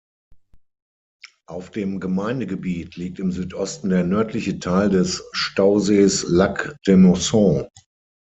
[1.47, 7.67] Auf dem Gemeindegebiet liegt im Südosten der nördliche Teil des Stausees Lac d’Emosson.